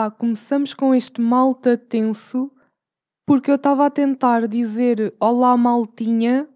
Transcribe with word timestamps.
Pá, 0.00 0.10
começamos 0.10 0.72
com 0.72 0.94
este 0.94 1.20
malta 1.20 1.76
tenso 1.76 2.50
porque 3.26 3.50
eu 3.50 3.56
estava 3.56 3.84
a 3.84 3.90
tentar 3.90 4.48
dizer 4.48 5.14
olá 5.20 5.54
maltinha 5.58 6.48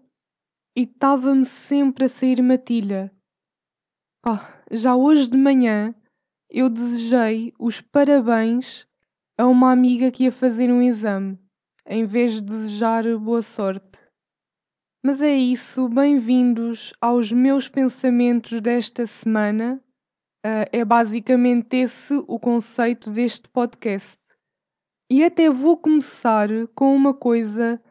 e 0.75 0.81
estava-me 0.81 1.45
sempre 1.45 2.05
a 2.05 2.09
sair 2.09 2.41
matilha. 2.41 3.13
Pá, 4.23 4.63
já 4.71 4.95
hoje 4.95 5.29
de 5.29 5.37
manhã 5.37 5.93
eu 6.49 6.71
desejei 6.71 7.53
os 7.59 7.81
parabéns 7.81 8.87
a 9.37 9.45
uma 9.45 9.71
amiga 9.71 10.09
que 10.09 10.23
ia 10.23 10.31
fazer 10.31 10.71
um 10.71 10.81
exame, 10.81 11.37
em 11.85 12.03
vez 12.03 12.41
de 12.41 12.41
desejar 12.41 13.03
boa 13.19 13.43
sorte. 13.43 14.03
Mas 15.03 15.21
é 15.21 15.35
isso, 15.35 15.87
bem-vindos 15.87 16.93
aos 16.99 17.31
meus 17.31 17.69
pensamentos 17.69 18.59
desta 18.59 19.05
semana. 19.05 19.84
Uh, 20.45 20.69
é 20.71 20.85
basicamente 20.85 21.75
esse 21.75 22.13
o 22.27 22.37
conceito 22.37 23.09
deste 23.09 23.49
podcast. 23.49 24.15
E 25.09 25.23
até 25.23 25.49
vou 25.49 25.75
começar 25.75 26.47
com 26.75 26.95
uma 26.95 27.15
coisa 27.15 27.81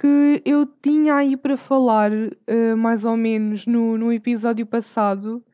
que 0.00 0.42
eu 0.44 0.66
tinha 0.66 1.14
aí 1.14 1.36
para 1.36 1.56
falar, 1.56 2.10
uh, 2.10 2.76
mais 2.76 3.04
ou 3.04 3.16
menos, 3.16 3.66
no, 3.66 3.96
no 3.96 4.12
episódio 4.12 4.66
passado, 4.66 5.44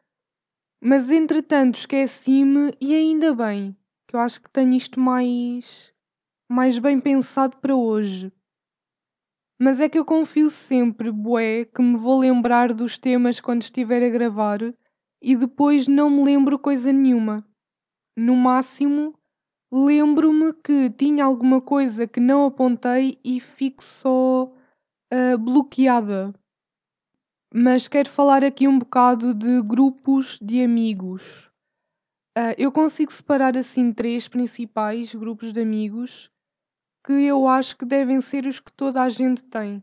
mas 0.83 1.11
entretanto 1.11 1.81
esqueci-me 1.81 2.73
e 2.81 2.95
ainda 2.95 3.35
bem, 3.35 3.77
que 4.09 4.17
eu 4.17 4.21
acho 4.21 4.41
que 4.41 4.51
tenho 4.51 4.73
isto 4.73 4.99
mais, 4.99 5.93
mais 6.51 6.79
bem 6.79 6.99
pensado 6.99 7.59
para 7.59 7.77
hoje. 7.77 8.33
Mas 9.61 9.79
é 9.81 9.87
que 9.87 9.99
eu 9.99 10.05
confio 10.07 10.49
sempre, 10.49 11.13
bué, 11.13 11.67
que 11.67 11.83
me 11.83 11.99
vou 11.99 12.19
lembrar 12.19 12.73
dos 12.73 12.97
temas 12.97 13.39
quando 13.39 13.61
estiver 13.61 14.03
a 14.03 14.09
gravar 14.09 14.61
e 15.21 15.35
depois 15.37 15.89
não 15.89 16.11
me 16.11 16.25
lembro 16.25 16.59
coisa 16.59 16.93
nenhuma. 16.93 17.47
No 18.17 18.37
máximo, 18.37 19.15
lembro-me 19.71 20.53
que 20.53 20.91
tinha 20.91 21.25
alguma 21.25 21.61
coisa 21.61 22.07
que 22.07 22.21
não 22.21 22.47
apontei 22.47 23.19
e 23.25 23.41
fico 23.41 23.83
só 23.83 24.45
uh, 24.45 25.39
bloqueada. 25.39 26.35
Mas 27.53 27.89
quero 27.89 28.11
falar 28.11 28.45
aqui 28.45 28.67
um 28.67 28.79
bocado 28.79 29.33
de 29.35 29.63
grupos 29.63 30.39
de 30.41 30.63
amigos. 30.63 31.51
Uh, 32.37 32.53
eu 32.59 32.71
consigo 32.71 33.13
separar 33.13 33.57
assim 33.57 33.93
três 33.93 34.29
principais 34.29 35.15
grupos 35.15 35.53
de 35.53 35.61
amigos 35.61 36.31
que 37.05 37.13
eu 37.13 37.47
acho 37.47 37.77
que 37.77 37.85
devem 37.85 38.21
ser 38.21 38.47
os 38.47 38.59
que 38.59 38.73
toda 38.73 39.01
a 39.01 39.09
gente 39.09 39.45
tem. 39.45 39.83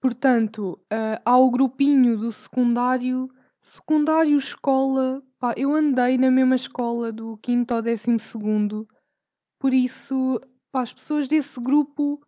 Portanto, 0.00 0.78
uh, 0.92 1.20
há 1.24 1.38
o 1.38 1.50
grupinho 1.50 2.18
do 2.18 2.32
secundário, 2.32 3.30
secundário, 3.68 4.36
escola. 4.36 5.22
Pá, 5.38 5.54
eu 5.56 5.74
andei 5.74 6.18
na 6.18 6.30
mesma 6.30 6.56
escola 6.56 7.12
do 7.12 7.36
quinto 7.38 7.72
ao 7.72 7.82
décimo 7.82 8.18
segundo, 8.18 8.88
por 9.58 9.74
isso, 9.74 10.40
pá, 10.70 10.82
as 10.82 10.92
pessoas 10.92 11.28
desse 11.28 11.60
grupo 11.60 12.20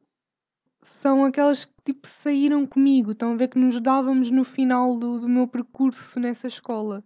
são 0.83 1.25
aquelas 1.25 1.65
que 1.65 1.75
tipo 1.85 2.09
saíram 2.23 2.67
comigo. 2.67 3.13
Estão 3.13 3.33
a 3.33 3.37
ver 3.37 3.49
que 3.49 3.59
nos 3.59 3.81
dávamos 3.81 4.31
no 4.31 4.45
final 4.45 4.97
do, 4.99 5.21
do 5.21 5.29
meu 5.29 5.47
percurso 5.47 6.19
nessa 6.19 6.49
escola 6.49 7.05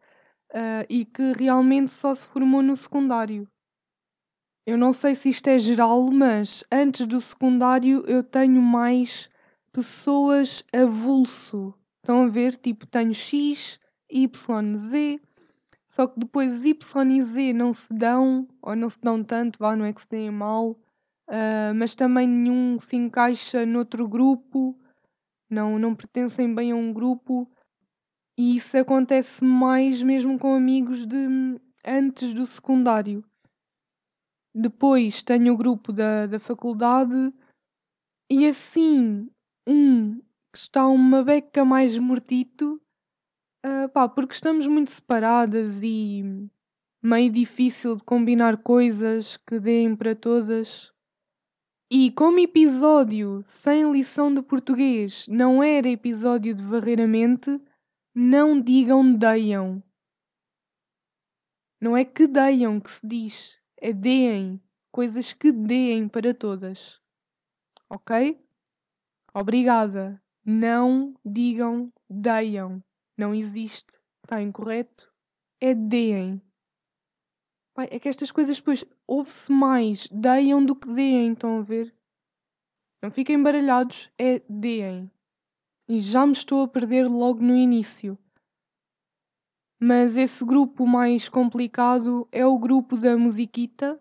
uh, 0.50 0.86
e 0.88 1.04
que 1.04 1.32
realmente 1.32 1.92
só 1.92 2.14
se 2.14 2.24
formou 2.26 2.62
no 2.62 2.76
secundário. 2.76 3.48
Eu 4.66 4.78
não 4.78 4.94
sei 4.94 5.14
se 5.14 5.28
isto 5.28 5.46
é 5.48 5.58
geral, 5.58 6.10
mas 6.10 6.64
antes 6.72 7.06
do 7.06 7.20
secundário 7.20 8.02
eu 8.06 8.22
tenho 8.22 8.62
mais 8.62 9.28
pessoas 9.72 10.64
avulso. 10.72 11.74
Estão 12.02 12.24
a 12.24 12.28
ver? 12.28 12.56
Tipo, 12.56 12.86
tenho 12.86 13.14
X, 13.14 13.78
Y, 14.10 14.76
Z, 14.76 15.20
só 15.88 16.06
que 16.06 16.18
depois 16.18 16.64
Y 16.64 17.10
e 17.10 17.22
Z 17.22 17.52
não 17.52 17.72
se 17.72 17.92
dão, 17.94 18.48
ou 18.60 18.74
não 18.74 18.88
se 18.88 19.00
dão 19.00 19.22
tanto, 19.22 19.58
vá, 19.58 19.76
não 19.76 19.84
é 19.84 19.92
que 19.92 20.00
se 20.00 20.08
deem 20.08 20.30
mal, 20.30 20.72
uh, 20.72 21.74
mas 21.76 21.94
também 21.94 22.26
nenhum 22.26 22.78
se 22.80 22.96
encaixa 22.96 23.64
noutro 23.64 24.08
grupo, 24.08 24.78
não, 25.48 25.78
não 25.78 25.94
pertencem 25.94 26.54
bem 26.54 26.72
a 26.72 26.76
um 26.76 26.92
grupo, 26.92 27.50
e 28.36 28.56
isso 28.56 28.76
acontece 28.76 29.44
mais 29.44 30.02
mesmo 30.02 30.38
com 30.38 30.54
amigos 30.54 31.06
de 31.06 31.28
antes 31.84 32.34
do 32.34 32.46
secundário. 32.46 33.24
Depois 34.54 35.22
tenho 35.22 35.52
o 35.54 35.56
grupo 35.56 35.92
da, 35.92 36.26
da 36.26 36.40
faculdade 36.40 37.32
e 38.30 38.46
assim, 38.46 39.28
um 39.66 40.18
que 40.52 40.58
está 40.58 40.86
uma 40.86 41.22
beca 41.22 41.64
mais 41.64 41.98
mortito, 41.98 42.80
uh, 43.64 43.88
pá, 43.88 44.08
porque 44.08 44.34
estamos 44.34 44.66
muito 44.66 44.90
separadas 44.90 45.82
e 45.82 46.22
meio 47.02 47.30
difícil 47.32 47.96
de 47.96 48.04
combinar 48.04 48.58
coisas 48.58 49.36
que 49.38 49.58
deem 49.58 49.96
para 49.96 50.14
todas. 50.14 50.92
E 51.90 52.10
como 52.12 52.38
episódio 52.38 53.42
sem 53.46 53.90
lição 53.92 54.32
de 54.32 54.42
português 54.42 55.26
não 55.28 55.62
era 55.62 55.88
episódio 55.88 56.54
de 56.54 56.62
varreiramente, 56.62 57.60
não 58.14 58.60
digam 58.60 59.14
deiam. 59.14 59.82
Não 61.80 61.96
é 61.96 62.04
que 62.04 62.26
deiam 62.26 62.80
que 62.80 62.90
se 62.90 63.06
diz 63.06 63.58
é 63.76 63.92
deem 63.92 64.60
coisas 64.90 65.32
que 65.32 65.52
deem 65.52 66.08
para 66.08 66.32
todas. 66.32 66.98
Ok? 67.90 68.40
Obrigada. 69.34 70.22
Não 70.42 71.14
digam 71.24 71.92
deiam. 72.08 72.82
Não 73.16 73.34
existe. 73.34 73.92
Está 74.24 74.40
incorreto. 74.40 75.12
É 75.60 75.74
deem. 75.74 76.40
Pai, 77.74 77.88
é 77.90 77.98
que 77.98 78.08
estas 78.08 78.30
coisas 78.30 78.58
depois 78.58 78.84
ouve-se 79.06 79.50
mais 79.50 80.06
deiam 80.08 80.64
do 80.64 80.76
que 80.76 80.92
deem, 80.92 81.32
estão 81.32 81.58
a 81.58 81.62
ver? 81.62 81.92
Não 83.02 83.10
fiquem 83.10 83.42
baralhados, 83.42 84.08
é 84.16 84.40
deem. 84.48 85.10
E 85.88 86.00
já 86.00 86.24
me 86.24 86.32
estou 86.32 86.62
a 86.62 86.68
perder 86.68 87.08
logo 87.08 87.42
no 87.42 87.56
início. 87.56 88.16
Mas 89.80 90.16
esse 90.16 90.44
grupo 90.44 90.86
mais 90.86 91.28
complicado 91.28 92.28
é 92.32 92.46
o 92.46 92.58
grupo 92.58 92.96
da 92.96 93.18
musiquita, 93.18 94.00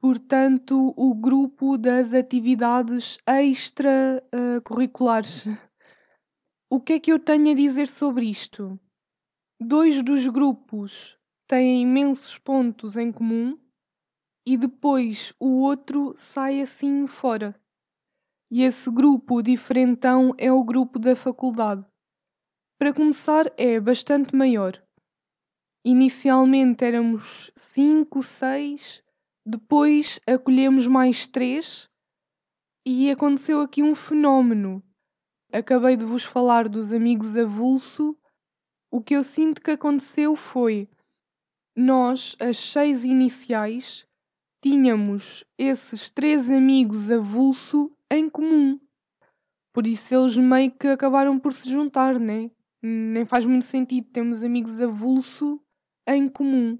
portanto, 0.00 0.92
o 0.96 1.14
grupo 1.14 1.78
das 1.78 2.12
atividades 2.12 3.16
extracurriculares. 3.26 5.46
Uh, 5.46 5.56
o 6.74 6.80
que 6.80 6.94
é 6.94 6.98
que 6.98 7.12
eu 7.12 7.20
tenho 7.20 7.52
a 7.52 7.54
dizer 7.54 7.86
sobre 7.86 8.28
isto? 8.28 8.76
Dois 9.60 10.02
dos 10.02 10.26
grupos 10.26 11.16
têm 11.46 11.82
imensos 11.82 12.36
pontos 12.36 12.96
em 12.96 13.12
comum 13.12 13.56
e 14.44 14.56
depois 14.56 15.32
o 15.38 15.60
outro 15.60 16.14
sai 16.16 16.62
assim 16.62 17.06
fora. 17.06 17.54
E 18.50 18.62
esse 18.64 18.90
grupo 18.90 19.40
diferentão 19.40 20.34
é 20.36 20.50
o 20.50 20.64
grupo 20.64 20.98
da 20.98 21.14
faculdade. 21.14 21.86
Para 22.76 22.92
começar, 22.92 23.52
é 23.56 23.78
bastante 23.78 24.34
maior. 24.34 24.82
Inicialmente 25.84 26.84
éramos 26.84 27.52
cinco, 27.54 28.20
seis, 28.20 29.00
depois 29.46 30.18
acolhemos 30.26 30.88
mais 30.88 31.28
três 31.28 31.88
e 32.84 33.12
aconteceu 33.12 33.60
aqui 33.60 33.80
um 33.80 33.94
fenómeno. 33.94 34.82
Acabei 35.54 35.96
de 35.96 36.04
vos 36.04 36.24
falar 36.24 36.68
dos 36.68 36.92
amigos 36.92 37.36
avulso. 37.36 38.16
O 38.90 39.00
que 39.00 39.14
eu 39.14 39.22
sinto 39.22 39.62
que 39.62 39.70
aconteceu 39.70 40.34
foi 40.34 40.88
nós, 41.76 42.34
as 42.40 42.56
seis 42.56 43.04
iniciais, 43.04 44.04
tínhamos 44.60 45.44
esses 45.56 46.10
três 46.10 46.50
amigos 46.50 47.08
avulso 47.08 47.96
em 48.10 48.28
comum. 48.28 48.80
Por 49.72 49.86
isso 49.86 50.12
eles 50.12 50.36
meio 50.36 50.72
que 50.72 50.88
acabaram 50.88 51.38
por 51.38 51.52
se 51.52 51.70
juntar, 51.70 52.18
né? 52.18 52.50
Nem 52.82 53.24
faz 53.24 53.44
muito 53.44 53.66
sentido. 53.66 54.08
Temos 54.10 54.42
amigos 54.42 54.80
avulso 54.80 55.60
em 56.04 56.28
comum. 56.28 56.76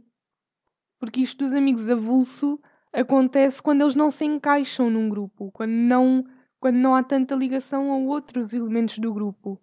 Porque 0.98 1.20
isto 1.20 1.44
dos 1.44 1.54
amigos 1.54 1.88
avulso 1.88 2.60
acontece 2.92 3.62
quando 3.62 3.82
eles 3.82 3.94
não 3.94 4.10
se 4.10 4.24
encaixam 4.24 4.90
num 4.90 5.08
grupo, 5.08 5.52
quando 5.52 5.70
não, 5.70 6.24
quando 6.64 6.76
não 6.76 6.94
há 6.94 7.02
tanta 7.02 7.34
ligação 7.34 7.92
a 7.92 7.98
outros 7.98 8.54
elementos 8.54 8.96
do 8.96 9.12
grupo. 9.12 9.60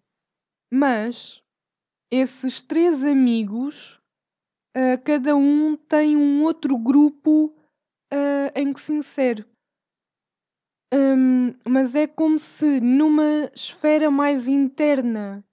Mas 0.71 1.41
esses 2.11 2.61
três 2.61 3.03
amigos, 3.03 3.99
uh, 4.77 5.01
cada 5.03 5.35
um 5.35 5.75
tem 5.75 6.15
um 6.15 6.43
outro 6.43 6.77
grupo 6.77 7.47
uh, 8.13 8.51
em 8.53 8.71
que 8.71 8.79
se 8.79 8.93
insere. 8.93 9.43
Um, 10.93 11.55
mas 11.67 11.95
é 11.95 12.05
como 12.05 12.37
se 12.37 12.79
numa 12.79 13.49
esfera 13.55 14.11
mais 14.11 14.47
interna 14.47 15.43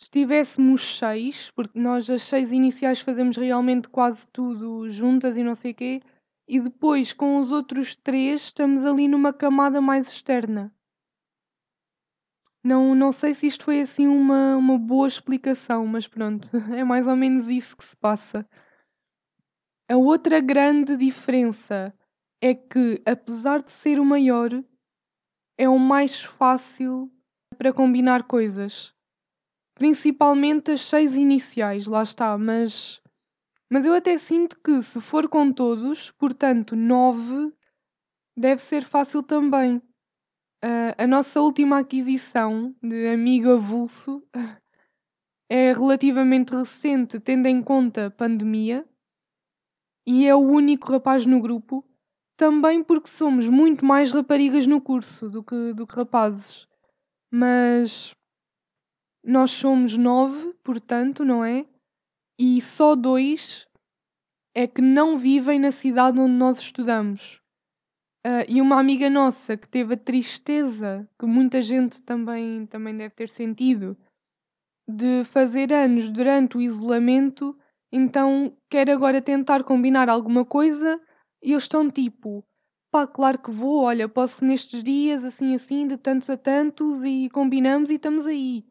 estivéssemos 0.00 0.98
seis, 0.98 1.50
porque 1.50 1.76
nós 1.76 2.08
as 2.08 2.22
seis 2.22 2.52
iniciais 2.52 3.00
fazemos 3.00 3.36
realmente 3.36 3.88
quase 3.88 4.28
tudo 4.28 4.88
juntas 4.88 5.36
e 5.36 5.42
não 5.42 5.56
sei 5.56 5.72
o 5.72 5.74
quê, 5.74 6.00
e 6.46 6.60
depois 6.60 7.12
com 7.12 7.40
os 7.40 7.50
outros 7.50 7.96
três 7.96 8.42
estamos 8.42 8.84
ali 8.84 9.08
numa 9.08 9.32
camada 9.32 9.80
mais 9.80 10.12
externa. 10.12 10.72
Não, 12.66 12.96
não 12.96 13.12
sei 13.12 13.32
se 13.32 13.46
isto 13.46 13.64
foi 13.64 13.80
assim 13.80 14.08
uma, 14.08 14.56
uma 14.56 14.76
boa 14.76 15.06
explicação, 15.06 15.86
mas 15.86 16.08
pronto, 16.08 16.50
é 16.74 16.82
mais 16.82 17.06
ou 17.06 17.14
menos 17.14 17.48
isso 17.48 17.76
que 17.76 17.84
se 17.84 17.96
passa. 17.96 18.44
A 19.88 19.96
outra 19.96 20.40
grande 20.40 20.96
diferença 20.96 21.94
é 22.42 22.56
que, 22.56 23.00
apesar 23.06 23.62
de 23.62 23.70
ser 23.70 24.00
o 24.00 24.04
maior, 24.04 24.50
é 25.56 25.68
o 25.68 25.78
mais 25.78 26.24
fácil 26.24 27.08
para 27.56 27.72
combinar 27.72 28.24
coisas. 28.24 28.92
Principalmente 29.76 30.72
as 30.72 30.80
seis 30.80 31.14
iniciais, 31.14 31.86
lá 31.86 32.02
está, 32.02 32.36
mas, 32.36 33.00
mas 33.70 33.84
eu 33.84 33.94
até 33.94 34.18
sinto 34.18 34.58
que 34.58 34.82
se 34.82 35.00
for 35.00 35.28
com 35.28 35.52
todos, 35.52 36.10
portanto, 36.10 36.74
nove, 36.74 37.52
deve 38.36 38.60
ser 38.60 38.82
fácil 38.82 39.22
também. 39.22 39.80
Uh, 40.66 40.90
a 40.98 41.06
nossa 41.06 41.40
última 41.40 41.78
aquisição 41.78 42.74
de 42.82 43.06
amigo 43.06 43.52
avulso 43.52 44.20
é 45.48 45.72
relativamente 45.72 46.56
recente, 46.56 47.20
tendo 47.20 47.46
em 47.46 47.62
conta 47.62 48.06
a 48.06 48.10
pandemia, 48.10 48.84
e 50.04 50.26
é 50.26 50.34
o 50.34 50.40
único 50.40 50.90
rapaz 50.90 51.24
no 51.24 51.40
grupo, 51.40 51.84
também 52.36 52.82
porque 52.82 53.08
somos 53.08 53.48
muito 53.48 53.84
mais 53.84 54.10
raparigas 54.10 54.66
no 54.66 54.80
curso 54.80 55.30
do 55.30 55.40
que, 55.40 55.72
do 55.72 55.86
que 55.86 55.94
rapazes. 55.94 56.66
Mas 57.30 58.12
nós 59.24 59.52
somos 59.52 59.96
nove, 59.96 60.52
portanto, 60.64 61.24
não 61.24 61.44
é? 61.44 61.64
E 62.36 62.60
só 62.60 62.96
dois 62.96 63.68
é 64.52 64.66
que 64.66 64.82
não 64.82 65.16
vivem 65.16 65.60
na 65.60 65.70
cidade 65.70 66.18
onde 66.18 66.34
nós 66.34 66.58
estudamos. 66.58 67.40
Uh, 68.26 68.42
e 68.48 68.60
uma 68.60 68.80
amiga 68.80 69.08
nossa 69.08 69.56
que 69.56 69.68
teve 69.68 69.94
a 69.94 69.96
tristeza, 69.96 71.08
que 71.16 71.24
muita 71.24 71.62
gente 71.62 72.02
também, 72.02 72.66
também 72.66 72.96
deve 72.96 73.14
ter 73.14 73.28
sentido, 73.28 73.96
de 74.88 75.22
fazer 75.26 75.72
anos 75.72 76.08
durante 76.08 76.56
o 76.56 76.60
isolamento, 76.60 77.56
então 77.92 78.52
quer 78.68 78.90
agora 78.90 79.22
tentar 79.22 79.62
combinar 79.62 80.08
alguma 80.08 80.44
coisa 80.44 81.00
e 81.40 81.52
eles 81.52 81.62
estão 81.62 81.88
tipo, 81.88 82.42
pá, 82.90 83.06
claro 83.06 83.38
que 83.38 83.52
vou, 83.52 83.84
olha, 83.84 84.08
posso 84.08 84.44
nestes 84.44 84.82
dias, 84.82 85.24
assim, 85.24 85.54
assim, 85.54 85.86
de 85.86 85.96
tantos 85.96 86.28
a 86.28 86.36
tantos 86.36 87.04
e 87.04 87.30
combinamos 87.30 87.90
e 87.90 87.94
estamos 87.94 88.26
aí. 88.26 88.66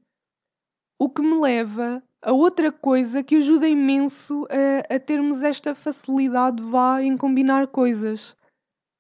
O 0.99 1.09
que 1.09 1.21
me 1.21 1.39
leva 1.39 2.03
a 2.21 2.33
outra 2.33 2.73
coisa 2.73 3.23
que 3.23 3.37
ajuda 3.37 3.69
imenso 3.69 4.45
a, 4.49 4.95
a 4.95 4.99
termos 4.99 5.43
esta 5.43 5.73
facilidade, 5.73 6.61
vá, 6.61 7.01
em 7.01 7.15
combinar 7.15 7.67
coisas 7.67 8.35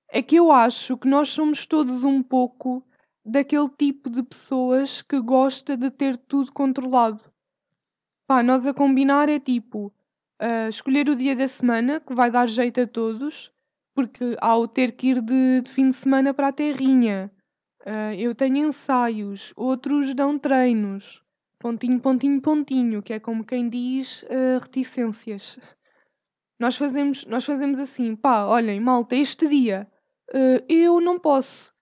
é 0.09 0.21
que 0.21 0.35
eu 0.35 0.51
acho 0.51 0.97
que 0.97 1.07
nós 1.07 1.29
somos 1.29 1.65
todos 1.65 2.03
um 2.03 2.21
pouco 2.21 2.83
daquele 3.25 3.69
tipo 3.69 4.09
de 4.09 4.21
pessoas 4.21 5.01
que 5.01 5.19
gosta 5.19 5.75
de 5.75 5.89
ter 5.89 6.15
tudo 6.15 6.51
controlado. 6.51 7.23
Pá, 8.27 8.43
nós 8.43 8.65
a 8.65 8.73
combinar 8.73 9.29
é 9.29 9.39
tipo 9.39 9.91
uh, 10.41 10.69
escolher 10.69 11.09
o 11.09 11.15
dia 11.15 11.35
da 11.35 11.47
semana 11.47 11.99
que 11.99 12.13
vai 12.13 12.29
dar 12.29 12.47
jeito 12.47 12.81
a 12.81 12.87
todos, 12.87 13.51
porque 13.95 14.35
ao 14.39 14.67
ter 14.67 14.91
que 14.91 15.07
ir 15.07 15.21
de, 15.21 15.61
de 15.61 15.71
fim 15.71 15.89
de 15.89 15.95
semana 15.95 16.33
para 16.33 16.49
a 16.49 16.53
terrinha, 16.53 17.31
uh, 17.81 18.13
eu 18.17 18.35
tenho 18.35 18.67
ensaios, 18.67 19.53
outros 19.55 20.13
dão 20.13 20.37
treinos, 20.37 21.21
pontinho, 21.59 21.99
pontinho, 21.99 22.41
pontinho, 22.41 23.01
que 23.01 23.13
é 23.13 23.19
como 23.19 23.43
quem 23.43 23.69
diz 23.69 24.23
uh, 24.23 24.59
reticências. 24.61 25.57
Nós 26.59 26.77
fazemos, 26.77 27.25
nós 27.25 27.43
fazemos 27.43 27.79
assim, 27.79 28.15
pá, 28.15 28.45
olhem, 28.45 28.79
malta, 28.79 29.15
este 29.15 29.47
dia 29.47 29.87
uh, 30.33 30.65
eu 30.67 30.99
não 30.99 31.19
posso. 31.19 31.73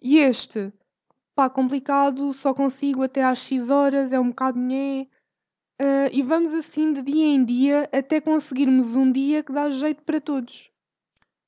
E 0.00 0.18
este, 0.18 0.72
pá, 1.34 1.48
complicado, 1.48 2.32
só 2.34 2.52
consigo 2.52 3.02
até 3.02 3.22
às 3.22 3.38
X 3.38 3.68
horas, 3.68 4.12
é 4.12 4.20
um 4.20 4.28
bocado 4.28 4.58
nhé. 4.58 5.06
Uh, 5.80 6.08
e 6.12 6.22
vamos 6.22 6.52
assim 6.52 6.92
de 6.92 7.02
dia 7.02 7.24
em 7.24 7.44
dia 7.44 7.88
até 7.92 8.20
conseguirmos 8.20 8.94
um 8.94 9.10
dia 9.10 9.42
que 9.42 9.52
dá 9.52 9.70
jeito 9.70 10.02
para 10.02 10.20
todos. 10.20 10.70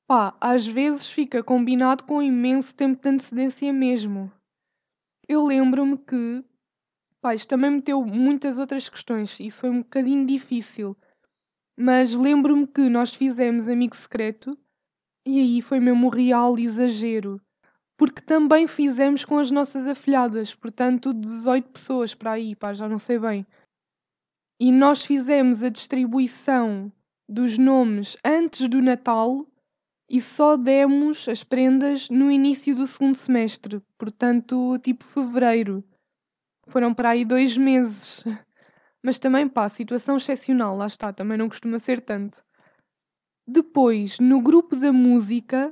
Pá, 0.07 0.35
às 0.39 0.67
vezes 0.67 1.07
fica 1.07 1.43
combinado 1.43 2.03
com 2.03 2.21
imenso 2.21 2.75
tempo 2.75 3.01
de 3.01 3.09
antecedência 3.09 3.71
mesmo. 3.73 4.31
Eu 5.27 5.43
lembro-me 5.43 5.97
que, 5.97 6.43
pá, 7.21 7.33
isto 7.33 7.49
também 7.49 7.71
meteu 7.71 8.03
muitas 8.05 8.57
outras 8.57 8.87
questões, 8.87 9.39
isso 9.39 9.61
foi 9.61 9.69
um 9.69 9.79
bocadinho 9.79 10.25
difícil. 10.25 10.95
Mas 11.77 12.13
lembro-me 12.13 12.67
que 12.67 12.89
nós 12.89 13.13
fizemos 13.13 13.67
amigo 13.67 13.95
secreto 13.95 14.57
e 15.25 15.39
aí 15.39 15.61
foi 15.61 15.79
mesmo 15.79 16.09
real 16.09 16.57
exagero. 16.57 17.41
Porque 17.97 18.21
também 18.21 18.67
fizemos 18.67 19.23
com 19.23 19.37
as 19.39 19.49
nossas 19.49 19.87
afilhadas, 19.87 20.53
portanto, 20.53 21.13
18 21.13 21.69
pessoas 21.69 22.13
para 22.13 22.33
aí, 22.33 22.55
pá, 22.55 22.73
já 22.73 22.87
não 22.89 22.99
sei 22.99 23.17
bem. 23.17 23.45
E 24.59 24.71
nós 24.71 25.03
fizemos 25.03 25.63
a 25.63 25.69
distribuição 25.69 26.91
dos 27.27 27.57
nomes 27.57 28.15
antes 28.23 28.67
do 28.67 28.81
Natal 28.81 29.45
e 30.09 30.21
só 30.21 30.55
demos 30.55 31.27
as 31.27 31.43
prendas 31.43 32.09
no 32.09 32.29
início 32.29 32.75
do 32.75 32.85
segundo 32.85 33.15
semestre, 33.15 33.81
portanto, 33.97 34.77
tipo 34.79 35.03
fevereiro. 35.05 35.83
Foram 36.67 36.93
para 36.93 37.11
aí 37.11 37.25
dois 37.25 37.57
meses. 37.57 38.23
Mas 39.01 39.19
também, 39.19 39.47
pá, 39.47 39.69
situação 39.69 40.17
excepcional, 40.17 40.75
lá 40.75 40.87
está, 40.87 41.13
também 41.13 41.37
não 41.37 41.49
costuma 41.49 41.79
ser 41.79 42.01
tanto. 42.01 42.44
Depois, 43.47 44.19
no 44.19 44.41
grupo 44.41 44.75
da 44.75 44.91
música, 44.91 45.71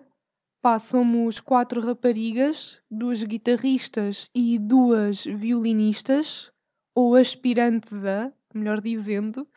pá, 0.62 0.78
somos 0.78 1.40
quatro 1.40 1.82
raparigas, 1.82 2.80
duas 2.90 3.24
guitarristas 3.24 4.30
e 4.34 4.60
duas 4.60 5.24
violinistas, 5.24 6.52
ou 6.94 7.16
aspirantes 7.16 8.06
a, 8.06 8.32
melhor 8.54 8.80
dizendo. 8.80 9.48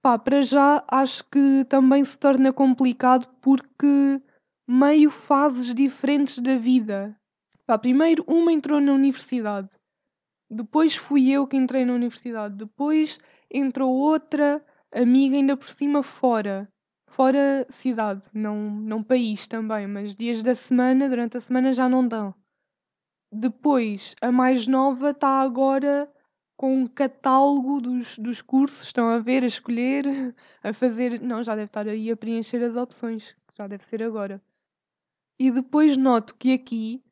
Pá, 0.00 0.16
para 0.16 0.42
já 0.42 0.84
acho 0.88 1.24
que 1.24 1.64
também 1.68 2.04
se 2.04 2.16
torna 2.16 2.52
complicado 2.52 3.26
porque 3.42 4.22
meio 4.64 5.10
fases 5.10 5.74
diferentes 5.74 6.38
da 6.38 6.56
vida. 6.56 7.18
Pá, 7.66 7.76
primeiro 7.76 8.22
uma 8.28 8.52
entrou 8.52 8.80
na 8.80 8.92
universidade, 8.92 9.68
depois 10.48 10.94
fui 10.94 11.32
eu 11.32 11.48
que 11.48 11.56
entrei 11.56 11.84
na 11.84 11.94
universidade, 11.94 12.54
depois 12.54 13.18
entrou 13.50 13.92
outra 13.92 14.64
amiga 14.92 15.34
ainda 15.34 15.56
por 15.56 15.68
cima 15.68 16.04
fora 16.04 16.72
fora 17.16 17.66
cidade, 17.70 18.20
não, 18.34 18.70
não 18.70 19.02
país 19.02 19.48
também, 19.48 19.86
mas 19.86 20.14
dias 20.14 20.42
da 20.42 20.54
semana, 20.54 21.08
durante 21.08 21.38
a 21.38 21.40
semana 21.40 21.72
já 21.72 21.88
não 21.88 22.06
dão. 22.06 22.34
Depois, 23.32 24.14
a 24.20 24.30
mais 24.30 24.66
nova 24.66 25.12
está 25.12 25.40
agora 25.40 26.12
com 26.58 26.82
um 26.82 26.86
catálogo 26.86 27.80
dos, 27.80 28.18
dos 28.18 28.42
cursos, 28.42 28.82
estão 28.82 29.08
a 29.08 29.18
ver, 29.18 29.42
a 29.42 29.46
escolher, 29.46 30.34
a 30.62 30.74
fazer. 30.74 31.18
Não, 31.22 31.42
já 31.42 31.54
deve 31.54 31.64
estar 31.64 31.88
aí 31.88 32.10
a 32.10 32.16
preencher 32.16 32.62
as 32.62 32.76
opções, 32.76 33.34
já 33.54 33.66
deve 33.66 33.84
ser 33.86 34.02
agora. 34.02 34.40
E 35.40 35.50
depois 35.50 35.96
noto 35.96 36.34
que 36.34 36.52
aqui 36.52 37.02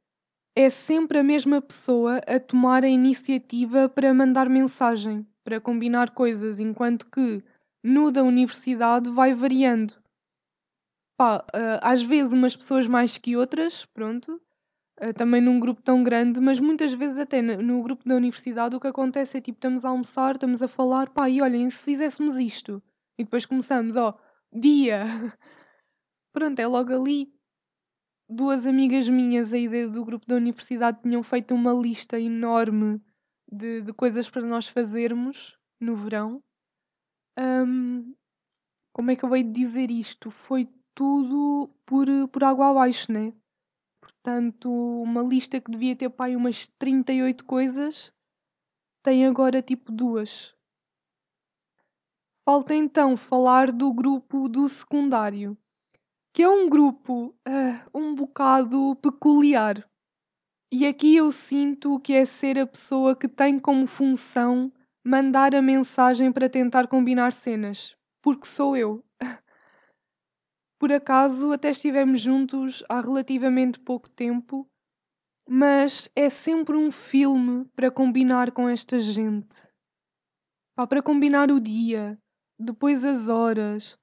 é 0.55 0.69
sempre 0.69 1.19
a 1.19 1.25
mesma 1.25 1.63
pessoa 1.63 2.19
a 2.27 2.39
tomar 2.39 2.85
a 2.85 2.89
iniciativa 2.89 3.89
para 3.89 4.13
mandar 4.13 4.51
mensagem, 4.51 5.27
para 5.43 5.61
combinar 5.61 6.11
coisas, 6.11 6.61
enquanto 6.61 7.07
que 7.11 7.43
no 7.85 8.11
da 8.11 8.25
universidade 8.25 9.11
vai 9.11 9.35
variando. 9.35 9.95
Pá, 11.19 11.45
uh, 11.55 11.79
às 11.83 12.03
vezes 12.03 12.33
umas 12.33 12.57
pessoas 12.57 12.87
mais 12.87 13.19
que 13.19 13.37
outras, 13.37 13.85
pronto, 13.85 14.41
uh, 15.03 15.13
também 15.13 15.43
num 15.43 15.61
grupo 15.61 15.83
tão 15.83 16.03
grande, 16.03 16.41
mas 16.41 16.59
muitas 16.59 16.95
vezes 16.95 17.19
até 17.19 17.43
no, 17.43 17.63
no, 17.63 17.83
grupo 17.83 18.09
da 18.09 18.17
universidade 18.17 18.75
o 18.75 18.81
que 18.81 18.87
acontece 18.87 19.37
é 19.37 19.41
tipo, 19.41 19.59
estamos 19.59 19.85
a 19.85 19.91
almoçar, 19.91 20.35
estamos 20.35 20.63
a 20.63 20.67
falar, 20.67 21.11
pá, 21.11 21.29
e 21.29 21.43
olhem, 21.43 21.69
se 21.69 21.85
fizéssemos 21.85 22.37
isto, 22.37 22.83
e 23.19 23.25
depois 23.25 23.45
começamos, 23.45 23.97
ó, 23.97 24.19
oh, 24.19 24.59
dia, 24.59 25.05
pronto, 26.33 26.59
é 26.59 26.67
logo 26.67 26.93
ali. 26.93 27.33
Duas 28.27 28.65
amigas 28.67 29.07
minhas 29.07 29.53
aí 29.53 29.69
do 29.91 30.03
grupo 30.03 30.27
da 30.27 30.37
universidade 30.37 31.03
tinham 31.03 31.23
feito 31.23 31.55
uma 31.55 31.75
lista 31.75 32.19
enorme 32.19 32.99
de, 33.53 33.83
de 33.83 33.93
coisas 33.93 34.31
para 34.31 34.41
nós 34.41 34.67
fazermos 34.67 35.55
no 35.79 35.95
verão 35.95 36.43
como 38.93 39.11
é 39.11 39.17
que 39.17 39.25
eu 39.25 39.35
hei 39.35 39.43
de 39.43 39.53
dizer 39.53 39.91
isto? 39.91 40.31
Foi 40.31 40.69
tudo 40.95 41.69
por, 41.85 42.07
por 42.29 42.45
água 42.45 42.71
abaixo, 42.71 43.11
né? 43.13 43.33
Portanto, 44.01 44.71
uma 44.71 45.23
lista 45.23 45.61
que 45.61 45.71
devia 45.71 45.97
ter 45.97 46.09
pai 46.11 46.37
umas 46.37 46.67
38 46.79 47.45
coisas, 47.45 48.13
tem 49.03 49.27
agora 49.27 49.61
tipo 49.61 49.91
duas. 49.91 50.55
Falta 52.45 52.75
então 52.75 53.17
falar 53.17 53.73
do 53.73 53.93
grupo 53.93 54.49
do 54.49 54.69
secundário, 54.69 55.57
que 56.33 56.43
é 56.43 56.49
um 56.49 56.69
grupo 56.69 57.35
uh, 57.49 57.99
um 57.99 58.15
bocado 58.15 58.95
peculiar. 58.97 59.89
E 60.71 60.87
aqui 60.87 61.17
eu 61.17 61.33
sinto 61.33 61.99
que 62.01 62.13
é 62.13 62.27
ser 62.27 62.59
a 62.59 62.67
pessoa 62.67 63.17
que 63.17 63.29
tem 63.29 63.59
como 63.59 63.87
função 63.87 64.73
mandar 65.05 65.55
a 65.55 65.61
mensagem 65.61 66.33
para 66.33 66.49
tentar 66.49 66.89
combinar 66.89 67.35
cenas, 67.35 67.95
porque 68.23 68.47
sou 68.47 68.75
eu. 68.75 69.05
Por 70.81 70.91
acaso 70.91 71.53
até 71.53 71.71
estivemos 71.71 72.21
juntos 72.21 72.83
há 72.89 73.03
relativamente 73.03 73.79
pouco 73.79 74.09
tempo, 74.09 74.67
mas 75.47 76.09
é 76.17 76.31
sempre 76.31 76.75
um 76.75 76.91
filme 76.91 77.67
para 77.77 77.91
combinar 77.91 78.51
com 78.51 78.67
esta 78.67 78.99
gente. 78.99 79.69
Para 80.75 81.03
combinar 81.03 81.51
o 81.51 81.61
dia, 81.61 82.19
depois 82.59 83.05
as 83.05 83.29
horas. 83.29 83.99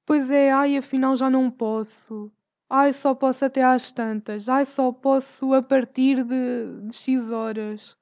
depois 0.00 0.30
é, 0.30 0.50
ai, 0.50 0.78
afinal 0.78 1.14
já 1.14 1.28
não 1.28 1.50
posso. 1.50 2.32
Ai, 2.70 2.94
só 2.94 3.14
posso 3.14 3.44
até 3.44 3.62
às 3.62 3.92
tantas. 3.92 4.48
Ai, 4.48 4.64
só 4.64 4.90
posso 4.90 5.52
a 5.52 5.62
partir 5.62 6.24
de, 6.24 6.88
de 6.88 6.96
X 6.96 7.30
horas. 7.30 7.96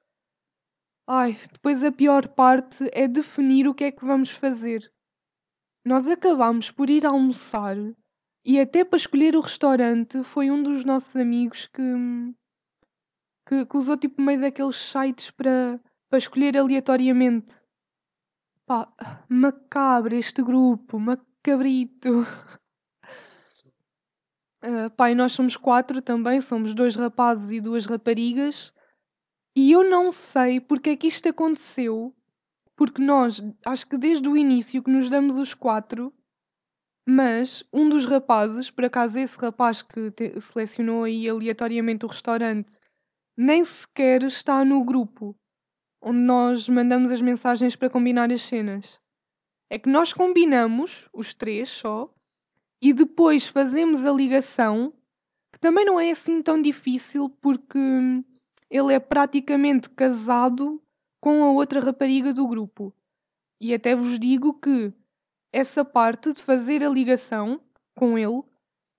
Ai, 1.13 1.37
depois 1.51 1.83
a 1.83 1.91
pior 1.91 2.25
parte 2.25 2.89
é 2.93 3.05
definir 3.05 3.67
o 3.67 3.73
que 3.73 3.83
é 3.83 3.91
que 3.91 4.05
vamos 4.05 4.29
fazer. 4.29 4.89
Nós 5.83 6.07
acabámos 6.07 6.71
por 6.71 6.89
ir 6.89 7.05
almoçar 7.05 7.75
e 8.45 8.57
até 8.57 8.85
para 8.85 8.95
escolher 8.95 9.35
o 9.35 9.41
restaurante 9.41 10.23
foi 10.23 10.49
um 10.49 10.63
dos 10.63 10.85
nossos 10.85 11.13
amigos 11.17 11.67
que, 11.67 11.83
que, 13.45 13.65
que 13.65 13.75
usou 13.75 13.97
tipo 13.97 14.21
meio 14.21 14.39
daqueles 14.39 14.77
sites 14.77 15.31
para, 15.31 15.81
para 16.09 16.17
escolher 16.17 16.57
aleatoriamente. 16.57 17.59
Pá, 18.65 18.87
macabro 19.27 20.15
este 20.15 20.41
grupo, 20.41 20.97
macabrito. 20.97 22.21
Uh, 24.63 24.89
pá, 24.95 25.11
e 25.11 25.15
nós 25.15 25.33
somos 25.33 25.57
quatro 25.57 26.01
também, 26.01 26.39
somos 26.39 26.73
dois 26.73 26.95
rapazes 26.95 27.49
e 27.49 27.59
duas 27.59 27.85
raparigas. 27.85 28.73
E 29.55 29.71
eu 29.71 29.83
não 29.83 30.11
sei 30.11 30.59
porque 30.59 30.91
é 30.91 30.97
que 30.97 31.07
isto 31.07 31.27
aconteceu, 31.27 32.15
porque 32.75 33.01
nós, 33.01 33.43
acho 33.65 33.87
que 33.87 33.97
desde 33.97 34.27
o 34.27 34.37
início 34.37 34.81
que 34.81 34.89
nos 34.89 35.09
damos 35.09 35.35
os 35.37 35.53
quatro, 35.53 36.13
mas 37.07 37.63
um 37.73 37.89
dos 37.89 38.05
rapazes, 38.05 38.71
por 38.71 38.85
acaso 38.85 39.19
esse 39.19 39.37
rapaz 39.37 39.81
que 39.81 40.13
selecionou 40.39 41.03
aí 41.03 41.27
aleatoriamente 41.27 42.05
o 42.05 42.09
restaurante, 42.09 42.71
nem 43.35 43.65
sequer 43.65 44.23
está 44.23 44.63
no 44.63 44.83
grupo 44.83 45.35
onde 46.01 46.19
nós 46.19 46.67
mandamos 46.67 47.11
as 47.11 47.21
mensagens 47.21 47.75
para 47.75 47.89
combinar 47.89 48.31
as 48.31 48.41
cenas. 48.41 48.99
É 49.69 49.77
que 49.77 49.89
nós 49.89 50.11
combinamos, 50.11 51.07
os 51.13 51.33
três 51.33 51.69
só, 51.69 52.13
e 52.81 52.91
depois 52.91 53.47
fazemos 53.47 54.03
a 54.03 54.11
ligação, 54.11 54.93
que 55.53 55.59
também 55.59 55.85
não 55.85 55.99
é 55.99 56.11
assim 56.11 56.41
tão 56.41 56.59
difícil, 56.59 57.29
porque 57.41 57.77
ele 58.71 58.93
é 58.93 58.99
praticamente 58.99 59.89
casado 59.89 60.81
com 61.19 61.43
a 61.43 61.51
outra 61.51 61.81
rapariga 61.81 62.33
do 62.33 62.47
grupo. 62.47 62.95
E 63.59 63.73
até 63.73 63.93
vos 63.93 64.17
digo 64.17 64.53
que 64.53 64.93
essa 65.51 65.83
parte 65.83 66.31
de 66.33 66.41
fazer 66.41 66.81
a 66.81 66.89
ligação 66.89 67.59
com 67.93 68.17
ele 68.17 68.41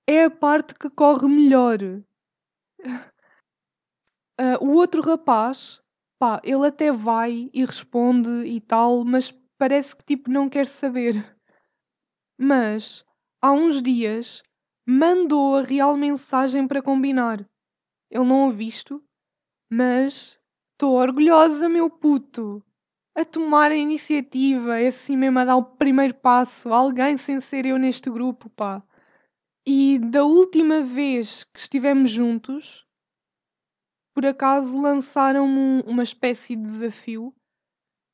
é 0.06 0.24
a 0.24 0.30
parte 0.30 0.74
que 0.74 0.90
corre 0.90 1.26
melhor. 1.26 1.78
Uh, 4.38 4.60
o 4.60 4.72
outro 4.74 5.00
rapaz, 5.00 5.80
pá, 6.18 6.38
ele 6.44 6.66
até 6.66 6.92
vai 6.92 7.48
e 7.52 7.64
responde 7.64 8.28
e 8.44 8.60
tal, 8.60 9.06
mas 9.06 9.34
parece 9.56 9.96
que 9.96 10.04
tipo 10.04 10.30
não 10.30 10.50
quer 10.50 10.66
saber. 10.66 11.34
Mas 12.38 13.06
há 13.40 13.52
uns 13.52 13.80
dias 13.80 14.42
mandou 14.86 15.56
a 15.56 15.62
real 15.62 15.96
mensagem 15.96 16.68
para 16.68 16.82
combinar. 16.82 17.48
Ele 18.10 18.24
não 18.24 18.50
a 18.50 18.52
visto, 18.52 19.02
mas 19.72 20.38
estou 20.72 20.96
orgulhosa, 20.96 21.66
meu 21.66 21.88
puto, 21.88 22.62
a 23.14 23.24
tomar 23.24 23.70
a 23.70 23.76
iniciativa, 23.76 24.78
é 24.78 24.88
assim 24.88 25.16
mesmo 25.16 25.38
a 25.38 25.46
dar 25.46 25.56
o 25.56 25.64
primeiro 25.64 26.12
passo, 26.12 26.70
alguém 26.70 27.16
sem 27.16 27.40
ser 27.40 27.64
eu 27.64 27.78
neste 27.78 28.10
grupo, 28.10 28.50
pá. 28.50 28.82
E 29.66 29.98
da 29.98 30.24
última 30.24 30.82
vez 30.82 31.44
que 31.44 31.58
estivemos 31.58 32.10
juntos, 32.10 32.86
por 34.14 34.26
acaso 34.26 34.78
lançaram-me 34.78 35.82
uma 35.86 36.02
espécie 36.02 36.54
de 36.54 36.68
desafio. 36.68 37.28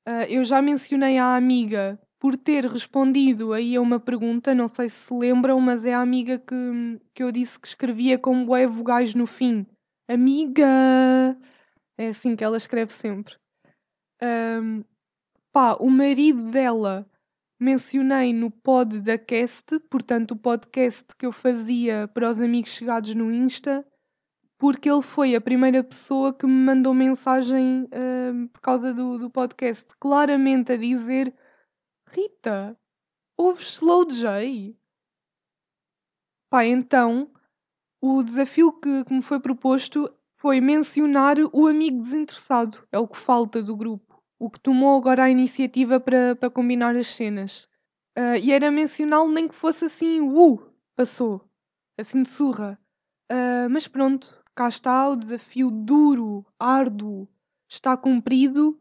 Uh, 0.09 0.29
eu 0.29 0.45
já 0.45 0.62
mencionei 0.62 1.19
à 1.19 1.35
amiga 1.35 2.00
por 2.21 2.37
ter 2.37 2.67
respondido 2.67 3.53
aí 3.53 3.75
a 3.75 3.81
uma 3.81 3.99
pergunta, 3.99 4.55
não 4.55 4.69
sei 4.69 4.91
se 4.91 5.07
se 5.07 5.15
lembram, 5.15 5.61
mas 5.61 5.85
é 5.85 5.93
a 5.93 6.00
amiga 6.00 6.38
que, 6.38 7.00
que 7.12 7.23
eu 7.23 7.33
disse 7.33 7.59
que 7.59 7.67
escrevia 7.67 8.17
com 8.17 8.47
bué 8.47 8.65
vogais 8.67 9.12
no 9.12 9.27
fim. 9.27 9.67
Amiga! 10.09 11.37
É 11.99 12.09
assim 12.09 12.35
que 12.35 12.43
ela 12.43 12.57
escreve 12.57 12.93
sempre. 12.93 13.37
Um, 14.23 14.83
pá, 15.53 15.75
o 15.75 15.91
marido 15.91 16.50
dela 16.50 17.07
mencionei 17.61 18.33
no 18.33 18.50
pod 18.50 19.00
da 19.00 19.19
Cast, 19.19 19.79
portanto, 19.91 20.33
o 20.33 20.37
podcast 20.37 21.05
que 21.19 21.27
eu 21.27 21.33
fazia 21.33 22.09
para 22.09 22.31
os 22.31 22.41
amigos 22.41 22.71
chegados 22.71 23.15
no 23.15 23.31
Insta 23.31 23.87
porque 24.59 24.91
ele 24.91 25.03
foi 25.03 25.37
a 25.37 25.41
primeira 25.41 25.85
pessoa 25.85 26.35
que 26.35 26.45
me 26.45 26.53
mandou 26.53 26.93
mensagem 26.93 27.88
por 28.53 28.61
causa 28.61 28.93
do, 28.93 29.17
do 29.17 29.31
podcast, 29.31 29.87
claramente 30.00 30.73
a 30.73 30.77
dizer: 30.77 31.33
Rita, 32.09 32.77
ouves 33.37 33.69
Slow 33.75 34.11
J? 34.11 34.77
Pá, 36.50 36.65
então 36.65 37.31
o 38.00 38.23
desafio 38.23 38.73
que, 38.73 39.05
que 39.05 39.12
me 39.12 39.23
foi 39.23 39.40
proposto 39.40 40.11
foi 40.37 40.61
mencionar 40.61 41.37
o 41.52 41.67
amigo 41.67 42.00
desinteressado, 42.00 42.87
é 42.93 42.99
o 42.99 43.09
que 43.09 43.19
falta 43.19 43.62
do 43.62 43.76
grupo, 43.76 44.23
o 44.38 44.49
que 44.49 44.61
tomou 44.61 44.97
agora 44.97 45.25
a 45.25 45.31
iniciativa 45.31 45.99
para, 45.99 46.50
combinar 46.50 46.95
as 46.95 47.09
cenas. 47.09 47.69
Uh, 48.17 48.37
e 48.40 48.52
era 48.52 48.71
mencioná-lo 48.71 49.31
nem 49.31 49.49
que 49.49 49.55
fosse 49.55 49.85
assim, 49.85 50.21
uh, 50.21 50.61
passou, 50.95 51.45
assim 51.99 52.23
de 52.23 52.28
surra. 52.28 52.78
Uh, 53.31 53.69
mas 53.71 53.88
pronto, 53.88 54.33
cá 54.55 54.69
está, 54.69 55.09
o 55.09 55.17
desafio 55.17 55.71
duro, 55.71 56.47
árduo, 56.59 57.28
está 57.69 57.97
cumprido. 57.97 58.81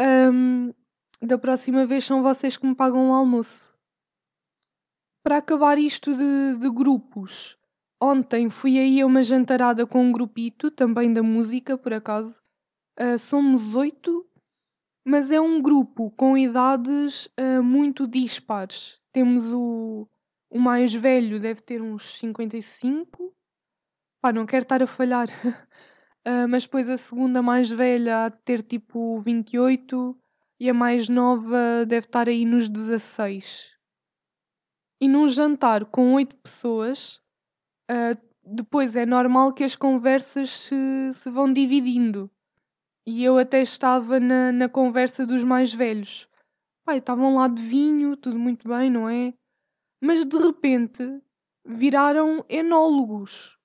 Um, 0.00 0.72
da 1.20 1.38
próxima 1.38 1.86
vez 1.86 2.04
são 2.04 2.22
vocês 2.22 2.56
que 2.56 2.66
me 2.66 2.74
pagam 2.74 3.10
o 3.10 3.14
almoço. 3.14 3.72
Para 5.22 5.38
acabar 5.38 5.78
isto 5.78 6.14
de, 6.14 6.56
de 6.58 6.70
grupos, 6.70 7.56
ontem 8.02 8.50
fui 8.50 8.78
aí 8.78 9.00
a 9.00 9.06
uma 9.06 9.22
jantarada 9.22 9.86
com 9.86 10.02
um 10.02 10.10
grupito, 10.10 10.70
também 10.70 11.12
da 11.12 11.22
música, 11.22 11.78
por 11.78 11.92
acaso. 11.92 12.40
Uh, 12.98 13.18
somos 13.18 13.74
oito, 13.74 14.26
mas 15.06 15.30
é 15.30 15.40
um 15.40 15.62
grupo 15.62 16.10
com 16.10 16.36
idades 16.36 17.26
uh, 17.38 17.62
muito 17.62 18.06
dispares. 18.08 18.98
Temos 19.12 19.44
o, 19.52 20.08
o 20.50 20.58
mais 20.58 20.92
velho, 20.92 21.40
deve 21.40 21.60
ter 21.62 21.80
uns 21.80 22.18
55, 22.18 23.32
Pá, 24.20 24.32
não 24.32 24.46
quero 24.46 24.62
estar 24.62 24.82
a 24.82 24.86
falhar. 24.86 25.28
Uh, 26.26 26.46
mas 26.50 26.64
depois 26.64 26.88
a 26.88 26.98
segunda 26.98 27.40
mais 27.40 27.70
velha 27.70 28.24
há 28.24 28.28
de 28.28 28.38
ter 28.44 28.62
tipo 28.62 29.20
28 29.20 30.16
e 30.60 30.70
a 30.70 30.74
mais 30.74 31.08
nova 31.08 31.84
deve 31.86 32.06
estar 32.06 32.28
aí 32.28 32.44
nos 32.44 32.68
16. 32.68 33.70
E 35.00 35.08
num 35.08 35.28
jantar 35.28 35.84
com 35.86 36.14
8 36.14 36.36
pessoas, 36.36 37.21
uh, 37.92 38.32
depois 38.44 38.96
é 38.96 39.04
normal 39.04 39.52
que 39.52 39.64
as 39.64 39.76
conversas 39.76 40.50
se, 40.50 41.14
se 41.14 41.30
vão 41.30 41.52
dividindo. 41.52 42.30
E 43.06 43.24
eu 43.24 43.36
até 43.36 43.62
estava 43.62 44.18
na, 44.18 44.52
na 44.52 44.68
conversa 44.68 45.26
dos 45.26 45.44
mais 45.44 45.72
velhos. 45.72 46.28
Pai, 46.84 46.98
estavam 46.98 47.36
lá 47.36 47.48
de 47.48 47.62
vinho, 47.62 48.16
tudo 48.16 48.38
muito 48.38 48.68
bem, 48.68 48.90
não 48.90 49.08
é? 49.08 49.34
Mas 50.00 50.24
de 50.24 50.36
repente 50.36 51.20
viraram 51.64 52.44
enólogos. 52.48 53.56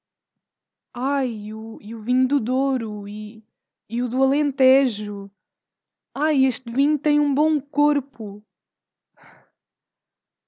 Ai, 0.94 1.30
e 1.30 1.54
o, 1.54 1.78
e 1.82 1.94
o 1.94 2.02
vinho 2.02 2.28
do 2.28 2.40
Douro 2.40 3.08
e, 3.08 3.44
e 3.90 4.02
o 4.02 4.10
do 4.10 4.24
Alentejo. 4.24 5.32
Ai, 6.14 6.46
este 6.46 6.72
vinho 6.72 6.98
tem 6.98 7.20
um 7.20 7.34
bom 7.34 7.62
corpo. 7.62 8.44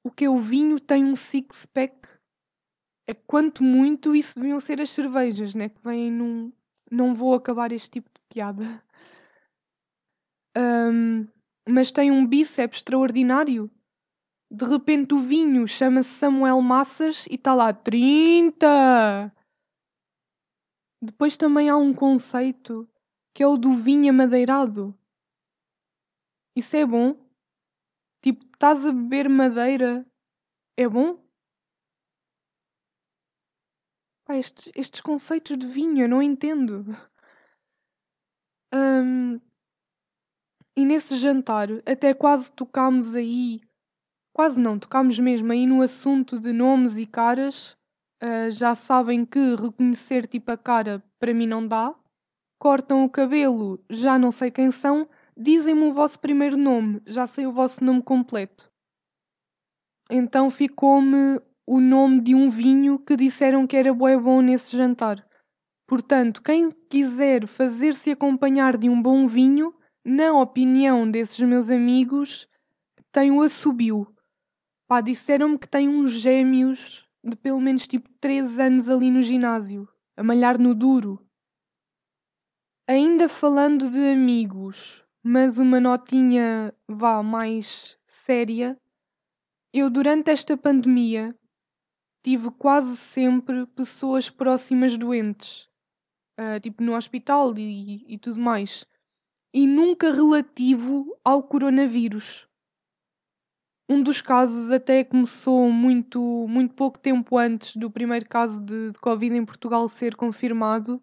O 0.04 0.10
que 0.10 0.26
é 0.26 0.30
o 0.30 0.42
vinho 0.42 0.80
tem 0.80 1.06
um 1.06 1.16
six-pack. 1.16 2.09
É 3.10 3.14
quanto 3.16 3.64
muito 3.64 4.16
isso 4.16 4.40
deviam 4.40 4.60
ser 4.60 4.80
as 4.80 4.92
cervejas, 4.92 5.56
né? 5.56 5.70
Que 5.70 5.82
vêm 5.84 6.12
num. 6.12 6.54
Não 6.92 7.16
vou 7.16 7.34
acabar 7.34 7.72
este 7.72 7.90
tipo 7.90 8.08
de 8.08 8.22
piada. 8.30 8.84
Um, 10.56 11.28
mas 11.68 11.92
tem 11.92 12.12
um 12.12 12.24
bíceps 12.24 12.78
extraordinário. 12.78 13.68
De 14.52 14.64
repente 14.64 15.16
o 15.16 15.22
vinho 15.22 15.68
chama-se 15.68 16.10
Samuel 16.20 16.62
Massas 16.62 17.26
e 17.26 17.34
está 17.34 17.56
lá 17.56 17.74
30! 17.74 19.34
Depois 21.02 21.36
também 21.36 21.68
há 21.68 21.78
um 21.78 21.96
conceito 21.96 22.88
que 23.34 23.42
é 23.42 23.48
o 23.48 23.58
do 23.58 23.76
vinho 23.76 24.12
amadeirado. 24.12 24.96
Isso 26.56 26.76
é 26.76 26.86
bom? 26.86 27.16
Tipo, 28.22 28.46
estás 28.46 28.86
a 28.86 28.92
beber 28.92 29.28
madeira, 29.28 30.06
é 30.78 30.88
bom? 30.88 31.29
Pá, 34.30 34.38
estes, 34.38 34.72
estes 34.76 35.02
conceitos 35.02 35.58
de 35.58 35.66
vinho 35.66 36.04
eu 36.04 36.08
não 36.08 36.22
entendo. 36.22 36.86
Um, 38.72 39.42
e 40.78 40.86
nesse 40.86 41.18
jantar 41.18 41.68
até 41.84 42.14
quase 42.14 42.52
tocámos 42.52 43.16
aí, 43.16 43.60
quase 44.32 44.60
não, 44.60 44.78
tocámos 44.78 45.18
mesmo 45.18 45.52
aí 45.52 45.66
no 45.66 45.82
assunto 45.82 46.40
de 46.40 46.54
nomes 46.54 46.96
e 46.96 47.08
caras 47.08 47.76
uh, 48.22 48.52
já 48.52 48.76
sabem 48.76 49.26
que 49.26 49.56
reconhecer 49.56 50.28
tipo 50.28 50.52
a 50.52 50.58
cara 50.58 51.04
para 51.20 51.34
mim 51.34 51.48
não 51.48 51.68
dá. 51.68 51.96
Cortam 52.60 53.04
o 53.06 53.10
cabelo, 53.10 53.84
já 53.90 54.20
não 54.20 54.32
sei 54.32 54.52
quem 54.52 54.70
são. 54.70 55.10
Dizem-me 55.36 55.86
o 55.86 55.94
vosso 55.94 56.20
primeiro 56.20 56.56
nome, 56.56 57.02
já 57.08 57.26
sei 57.26 57.48
o 57.48 57.52
vosso 57.52 57.84
nome 57.84 58.04
completo. 58.04 58.72
Então 60.08 60.52
ficou-me 60.52 61.42
o 61.72 61.80
nome 61.80 62.20
de 62.20 62.34
um 62.34 62.50
vinho 62.50 62.98
que 62.98 63.16
disseram 63.16 63.68
que 63.68 63.78
era 63.78 63.94
bué 63.94 64.18
bom 64.18 64.42
nesse 64.42 64.76
jantar. 64.76 65.24
Portanto, 65.86 66.42
quem 66.42 66.72
quiser 66.90 67.46
fazer-se 67.46 68.10
acompanhar 68.10 68.76
de 68.76 68.90
um 68.90 69.00
bom 69.00 69.28
vinho, 69.28 69.72
na 70.04 70.34
opinião 70.34 71.10
desses 71.10 71.40
meus 71.48 71.70
amigos, 71.70 72.48
tem 73.12 73.30
o 73.30 73.44
assobio. 73.44 74.08
Pá, 74.88 75.00
disseram-me 75.00 75.60
que 75.60 75.70
tem 75.70 75.88
uns 75.88 76.10
gêmeos 76.10 77.08
de 77.24 77.36
pelo 77.36 77.62
menos 77.62 77.88
tipo 77.88 78.10
3 78.20 78.58
anos 78.58 78.90
ali 78.90 79.12
no 79.12 79.22
ginásio, 79.22 79.88
a 80.18 80.24
malhar 80.24 80.58
no 80.58 80.74
duro. 80.74 81.24
Ainda 82.88 83.30
falando 83.30 83.92
de 83.92 84.12
amigos, 84.12 85.06
mas 85.22 85.60
uma 85.60 85.80
notinha 85.80 86.74
vá 86.88 87.22
mais 87.22 87.96
séria, 88.26 88.76
eu 89.72 89.88
durante 89.88 90.32
esta 90.32 90.58
pandemia 90.58 91.36
tive 92.30 92.52
quase 92.52 92.96
sempre 92.96 93.66
pessoas 93.66 94.30
próximas 94.30 94.96
doentes, 94.96 95.68
uh, 96.40 96.60
tipo 96.62 96.84
no 96.84 96.96
hospital 96.96 97.58
e, 97.58 98.06
e 98.08 98.20
tudo 98.20 98.40
mais, 98.40 98.86
e 99.52 99.66
nunca 99.66 100.14
relativo 100.14 101.18
ao 101.26 101.42
coronavírus. 101.42 102.48
Um 103.90 104.04
dos 104.04 104.22
casos 104.22 104.70
até 104.70 105.04
começou 105.04 105.72
muito, 105.72 106.22
muito 106.48 106.76
pouco 106.76 107.00
tempo 107.00 107.36
antes 107.36 107.76
do 107.76 107.90
primeiro 107.90 108.30
caso 108.30 108.62
de, 108.62 108.92
de 108.92 109.00
Covid 109.00 109.36
em 109.36 109.44
Portugal 109.44 109.90
ser 109.90 110.16
confirmado, 110.16 111.02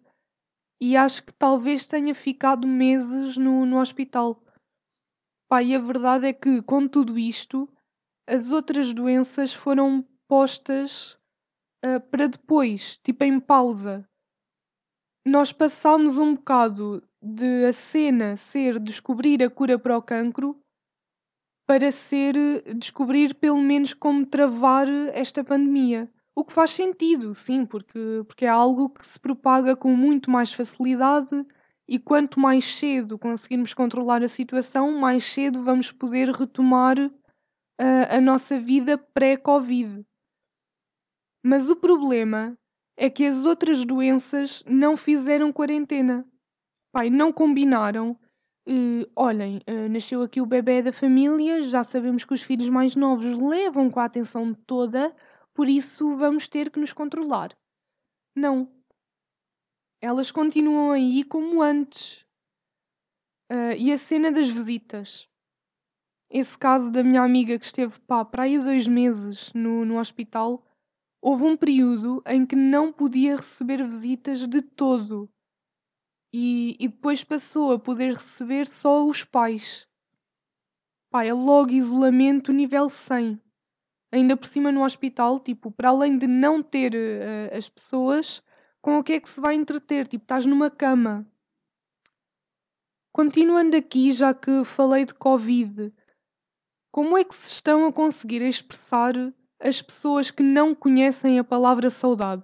e 0.79 0.95
acho 0.95 1.25
que 1.25 1.33
talvez 1.33 1.85
tenha 1.85 2.15
ficado 2.15 2.65
meses 2.65 3.35
no, 3.35 3.65
no 3.65 3.81
hospital. 3.81 4.41
Pá, 5.49 5.61
e 5.61 5.75
a 5.75 5.79
verdade 5.79 6.27
é 6.27 6.31
que, 6.31 6.61
com 6.61 6.87
tudo 6.87 7.19
isto, 7.19 7.67
as 8.25 8.49
outras 8.49 8.93
doenças 8.93 9.53
foram 9.53 10.07
postas 10.25 11.16
uh, 11.85 11.99
para 12.09 12.27
depois, 12.27 12.97
tipo 12.97 13.23
em 13.23 13.39
pausa. 13.39 14.07
Nós 15.25 15.51
passámos 15.51 16.17
um 16.17 16.35
bocado 16.35 17.03
de 17.21 17.65
a 17.65 17.73
cena 17.73 18.37
ser 18.37 18.79
descobrir 18.79 19.43
a 19.43 19.49
cura 19.49 19.77
para 19.77 19.97
o 19.97 20.01
cancro 20.01 20.59
para 21.67 21.91
ser 21.91 22.63
descobrir 22.75 23.35
pelo 23.35 23.61
menos 23.61 23.93
como 23.93 24.25
travar 24.25 24.87
esta 25.13 25.43
pandemia. 25.43 26.09
O 26.33 26.45
que 26.45 26.53
faz 26.53 26.71
sentido, 26.71 27.33
sim, 27.33 27.65
porque, 27.65 28.23
porque 28.25 28.45
é 28.45 28.49
algo 28.49 28.89
que 28.89 29.05
se 29.05 29.19
propaga 29.19 29.75
com 29.75 29.93
muito 29.93 30.31
mais 30.31 30.53
facilidade 30.53 31.45
e 31.87 31.99
quanto 31.99 32.39
mais 32.39 32.63
cedo 32.63 33.17
conseguirmos 33.17 33.73
controlar 33.73 34.23
a 34.23 34.29
situação, 34.29 34.97
mais 34.99 35.25
cedo 35.25 35.63
vamos 35.63 35.91
poder 35.91 36.29
retomar 36.29 36.97
uh, 36.99 37.11
a 38.09 38.21
nossa 38.21 38.59
vida 38.59 38.97
pré-Covid. 38.97 40.05
Mas 41.43 41.69
o 41.69 41.75
problema 41.75 42.57
é 42.97 43.09
que 43.09 43.25
as 43.25 43.37
outras 43.43 43.85
doenças 43.85 44.63
não 44.65 44.97
fizeram 44.97 45.53
quarentena. 45.53 46.25
Pai, 46.91 47.09
não 47.09 47.31
combinaram. 47.31 48.17
Uh, 48.67 49.09
olhem, 49.15 49.61
uh, 49.69 49.87
nasceu 49.89 50.21
aqui 50.21 50.41
o 50.41 50.45
bebê 50.45 50.81
da 50.81 50.91
família, 50.91 51.61
já 51.61 51.85
sabemos 51.85 52.25
que 52.25 52.33
os 52.33 52.41
filhos 52.41 52.67
mais 52.67 52.97
novos 52.97 53.39
levam 53.39 53.89
com 53.89 53.99
a 53.99 54.05
atenção 54.05 54.53
toda, 54.53 55.15
por 55.53 55.69
isso 55.69 56.17
vamos 56.17 56.49
ter 56.49 56.69
que 56.69 56.79
nos 56.79 56.91
controlar. 56.91 57.55
Não. 58.35 58.69
Elas 60.01 60.31
continuam 60.31 60.91
aí 60.91 61.23
como 61.23 61.61
antes. 61.61 62.25
Uh, 63.49 63.71
e 63.77 63.93
a 63.93 63.97
cena 63.97 64.31
das 64.31 64.49
visitas. 64.49 65.29
Esse 66.29 66.57
caso 66.57 66.91
da 66.91 67.03
minha 67.03 67.21
amiga 67.21 67.57
que 67.57 67.65
esteve 67.65 67.97
pá, 68.01 68.25
para 68.25 68.43
aí 68.43 68.59
dois 68.59 68.85
meses 68.85 69.53
no, 69.53 69.85
no 69.85 69.97
hospital 69.97 70.61
Houve 71.21 71.43
um 71.43 71.57
período 71.57 72.21
em 72.25 72.45
que 72.45 72.55
não 72.55 72.91
podia 72.91 73.37
receber 73.37 73.83
visitas 73.83 74.47
de 74.47 74.61
todo. 74.61 75.29
E, 76.31 76.75
e 76.79 76.87
depois 76.87 77.23
passou 77.23 77.71
a 77.71 77.79
poder 77.79 78.13
receber 78.13 78.67
só 78.67 79.05
os 79.05 79.23
pais. 79.23 79.87
Pá, 81.09 81.25
é 81.25 81.33
logo 81.33 81.71
isolamento 81.71 82.51
nível 82.51 82.89
100. 82.89 83.41
Ainda 84.11 84.37
por 84.37 84.47
cima 84.47 84.71
no 84.71 84.83
hospital, 84.83 85.39
tipo, 85.39 85.71
para 85.71 85.89
além 85.89 86.17
de 86.17 86.27
não 86.27 86.61
ter 86.61 86.93
uh, 86.93 87.57
as 87.57 87.67
pessoas, 87.67 88.41
com 88.81 88.99
o 88.99 89.03
que 89.03 89.13
é 89.13 89.19
que 89.19 89.29
se 89.29 89.41
vai 89.41 89.55
entreter? 89.55 90.07
Tipo, 90.07 90.23
estás 90.23 90.45
numa 90.45 90.69
cama. 90.69 91.25
Continuando 93.11 93.75
aqui, 93.75 94.11
já 94.11 94.33
que 94.33 94.63
falei 94.63 95.03
de 95.03 95.13
Covid, 95.13 95.91
como 96.91 97.17
é 97.17 97.23
que 97.23 97.35
se 97.35 97.53
estão 97.53 97.85
a 97.85 97.91
conseguir 97.91 98.41
expressar 98.41 99.13
as 99.59 99.81
pessoas 99.81 100.31
que 100.31 100.43
não 100.43 100.75
conhecem 100.75 101.39
a 101.39 101.43
palavra 101.43 101.89
saudade. 101.89 102.43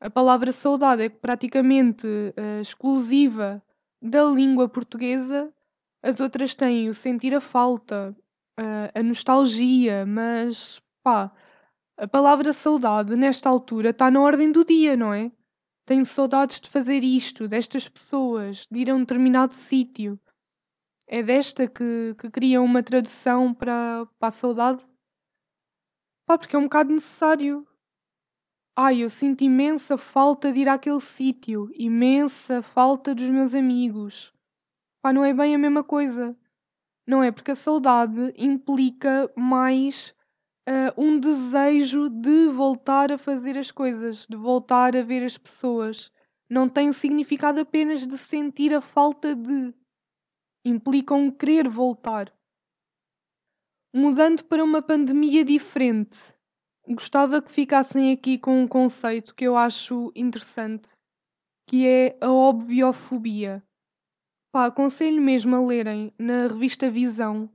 A 0.00 0.10
palavra 0.10 0.52
saudade 0.52 1.02
é 1.04 1.08
praticamente 1.08 2.06
uh, 2.06 2.60
exclusiva 2.60 3.62
da 4.00 4.24
língua 4.24 4.68
portuguesa, 4.68 5.52
as 6.02 6.18
outras 6.18 6.56
têm 6.56 6.88
o 6.88 6.94
sentir 6.94 7.34
a 7.34 7.40
falta, 7.40 8.16
uh, 8.58 8.98
a 8.98 9.02
nostalgia, 9.02 10.04
mas 10.04 10.80
pá, 11.04 11.30
a 11.96 12.08
palavra 12.08 12.52
saudade 12.52 13.14
nesta 13.14 13.48
altura 13.48 13.90
está 13.90 14.10
na 14.10 14.20
ordem 14.20 14.50
do 14.50 14.64
dia, 14.64 14.96
não 14.96 15.14
é? 15.14 15.30
Tenho 15.84 16.04
saudades 16.04 16.60
de 16.60 16.68
fazer 16.68 17.04
isto, 17.04 17.46
destas 17.46 17.88
pessoas, 17.88 18.66
de 18.70 18.80
ir 18.80 18.90
a 18.90 18.94
um 18.94 19.00
determinado 19.00 19.54
sítio. 19.54 20.18
É 21.06 21.22
desta 21.22 21.68
que, 21.68 22.14
que 22.18 22.30
criam 22.30 22.64
uma 22.64 22.82
tradução 22.82 23.52
para, 23.52 24.06
para 24.18 24.28
a 24.28 24.32
saudade? 24.32 24.82
Pá, 26.32 26.38
porque 26.38 26.56
é 26.56 26.58
um 26.58 26.62
bocado 26.62 26.90
necessário. 26.90 27.68
Ai, 28.74 29.02
eu 29.02 29.10
sinto 29.10 29.44
imensa 29.44 29.98
falta 29.98 30.50
de 30.50 30.60
ir 30.60 30.68
àquele 30.70 30.98
sítio, 30.98 31.70
imensa 31.74 32.62
falta 32.62 33.14
dos 33.14 33.28
meus 33.28 33.54
amigos. 33.54 34.32
Pá, 35.02 35.12
não 35.12 35.22
é 35.22 35.34
bem 35.34 35.54
a 35.54 35.58
mesma 35.58 35.84
coisa. 35.84 36.34
Não 37.06 37.22
é? 37.22 37.30
Porque 37.30 37.50
a 37.50 37.54
saudade 37.54 38.32
implica 38.34 39.30
mais 39.36 40.14
uh, 40.66 40.94
um 40.96 41.20
desejo 41.20 42.08
de 42.08 42.46
voltar 42.46 43.12
a 43.12 43.18
fazer 43.18 43.58
as 43.58 43.70
coisas, 43.70 44.26
de 44.26 44.34
voltar 44.34 44.96
a 44.96 45.02
ver 45.02 45.22
as 45.22 45.36
pessoas. 45.36 46.10
Não 46.48 46.66
tem 46.66 46.88
o 46.88 46.94
significado 46.94 47.60
apenas 47.60 48.06
de 48.06 48.16
sentir 48.16 48.72
a 48.72 48.80
falta 48.80 49.36
de. 49.36 49.74
Implica 50.64 51.12
um 51.12 51.30
querer 51.30 51.68
voltar. 51.68 52.32
Mudando 53.94 54.42
para 54.44 54.64
uma 54.64 54.80
pandemia 54.80 55.44
diferente, 55.44 56.18
gostava 56.88 57.42
que 57.42 57.52
ficassem 57.52 58.10
aqui 58.10 58.38
com 58.38 58.62
um 58.62 58.66
conceito 58.66 59.34
que 59.34 59.44
eu 59.44 59.54
acho 59.54 60.10
interessante, 60.16 60.88
que 61.68 61.86
é 61.86 62.16
a 62.18 62.32
obviofobia. 62.32 63.62
Pá, 64.50 64.64
aconselho 64.64 65.20
mesmo 65.20 65.54
a 65.54 65.60
lerem 65.60 66.10
na 66.18 66.46
revista 66.46 66.90
Visão 66.90 67.50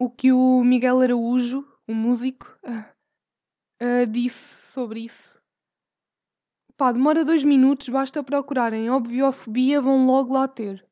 o 0.00 0.10
que 0.10 0.32
o 0.32 0.64
Miguel 0.64 1.00
Araújo, 1.00 1.64
o 1.86 1.94
músico, 1.94 2.58
uh, 2.64 4.06
disse 4.10 4.72
sobre 4.72 5.04
isso. 5.04 5.40
Pá, 6.76 6.90
demora 6.90 7.24
dois 7.24 7.44
minutos, 7.44 7.88
basta 7.88 8.24
procurarem 8.24 8.90
obviofobia, 8.90 9.80
vão 9.80 10.06
logo 10.06 10.32
lá 10.32 10.48
ter. 10.48 10.87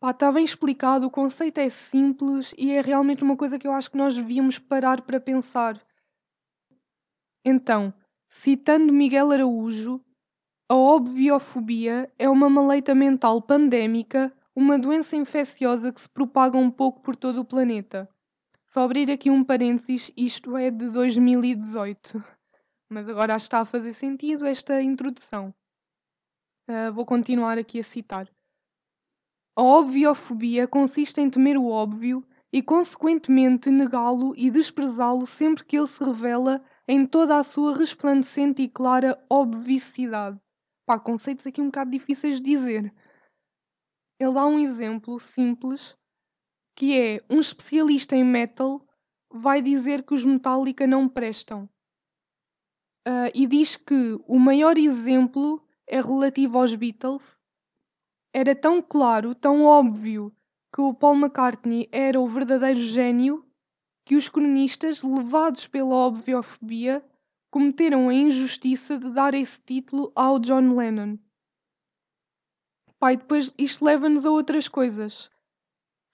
Pá, 0.00 0.12
está 0.12 0.30
bem 0.30 0.44
explicado, 0.44 1.06
o 1.06 1.10
conceito 1.10 1.58
é 1.58 1.70
simples 1.70 2.54
e 2.56 2.70
é 2.70 2.80
realmente 2.80 3.24
uma 3.24 3.36
coisa 3.36 3.58
que 3.58 3.66
eu 3.66 3.72
acho 3.72 3.90
que 3.90 3.96
nós 3.96 4.14
devíamos 4.14 4.56
parar 4.56 5.02
para 5.02 5.20
pensar. 5.20 5.80
Então, 7.44 7.92
citando 8.28 8.92
Miguel 8.92 9.32
Araújo, 9.32 10.00
a 10.68 10.76
obviofobia 10.76 12.12
é 12.16 12.28
uma 12.28 12.48
maleita 12.48 12.94
mental 12.94 13.42
pandémica, 13.42 14.32
uma 14.54 14.78
doença 14.78 15.16
infecciosa 15.16 15.92
que 15.92 16.00
se 16.00 16.08
propaga 16.08 16.56
um 16.56 16.70
pouco 16.70 17.00
por 17.00 17.16
todo 17.16 17.40
o 17.40 17.44
planeta. 17.44 18.08
Só 18.66 18.82
abrir 18.82 19.10
aqui 19.10 19.30
um 19.30 19.42
parênteses, 19.42 20.12
isto 20.16 20.56
é 20.56 20.70
de 20.70 20.90
2018. 20.90 22.22
Mas 22.88 23.08
agora 23.08 23.34
está 23.34 23.60
a 23.60 23.64
fazer 23.64 23.94
sentido 23.94 24.46
esta 24.46 24.80
introdução. 24.80 25.52
Uh, 26.68 26.92
vou 26.92 27.04
continuar 27.04 27.58
aqui 27.58 27.80
a 27.80 27.84
citar. 27.84 28.28
A 29.58 29.62
obviofobia 29.64 30.68
consiste 30.68 31.20
em 31.20 31.28
temer 31.28 31.58
o 31.58 31.66
óbvio 31.66 32.24
e, 32.52 32.62
consequentemente, 32.62 33.72
negá-lo 33.72 34.32
e 34.36 34.52
desprezá-lo 34.52 35.26
sempre 35.26 35.64
que 35.64 35.76
ele 35.76 35.88
se 35.88 35.98
revela 36.04 36.64
em 36.86 37.04
toda 37.04 37.36
a 37.36 37.42
sua 37.42 37.76
resplandecente 37.76 38.62
e 38.62 38.68
clara 38.68 39.20
obvicidade. 39.28 40.40
Pá, 40.86 40.96
conceitos 40.96 41.44
aqui 41.44 41.60
um 41.60 41.64
bocado 41.64 41.90
difíceis 41.90 42.40
de 42.40 42.52
dizer. 42.52 42.94
Ele 44.20 44.32
dá 44.32 44.46
um 44.46 44.60
exemplo 44.60 45.18
simples 45.18 45.96
que 46.76 46.96
é 46.96 47.24
um 47.28 47.40
especialista 47.40 48.14
em 48.14 48.22
metal 48.22 48.86
vai 49.28 49.60
dizer 49.60 50.04
que 50.04 50.14
os 50.14 50.24
Metallica 50.24 50.86
não 50.86 51.08
prestam. 51.08 51.68
Uh, 53.04 53.26
e 53.34 53.44
diz 53.44 53.76
que 53.76 54.20
o 54.24 54.38
maior 54.38 54.78
exemplo 54.78 55.60
é 55.84 56.00
relativo 56.00 56.60
aos 56.60 56.72
Beatles 56.76 57.36
era 58.38 58.54
tão 58.54 58.80
claro, 58.80 59.34
tão 59.34 59.64
óbvio 59.64 60.32
que 60.72 60.80
o 60.80 60.94
Paul 60.94 61.16
McCartney 61.16 61.88
era 61.90 62.20
o 62.20 62.28
verdadeiro 62.28 62.78
gênio 62.78 63.44
que 64.04 64.14
os 64.14 64.28
cronistas, 64.28 65.02
levados 65.02 65.66
pela 65.66 66.06
obviofobia, 66.06 67.04
cometeram 67.50 68.08
a 68.08 68.14
injustiça 68.14 68.96
de 68.96 69.10
dar 69.10 69.34
esse 69.34 69.60
título 69.62 70.12
ao 70.14 70.38
John 70.38 70.76
Lennon. 70.76 71.18
Pai, 73.00 73.16
depois 73.16 73.52
isto 73.58 73.84
leva-nos 73.84 74.24
a 74.24 74.30
outras 74.30 74.68
coisas. 74.68 75.28